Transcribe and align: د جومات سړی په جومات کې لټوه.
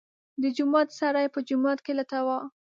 د 0.41 0.43
جومات 0.57 0.87
سړی 0.99 1.25
په 1.33 1.39
جومات 1.47 1.79
کې 1.85 1.93
لټوه. 1.99 2.37